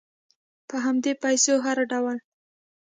[0.67, 2.17] په همدې پیسو هر ډول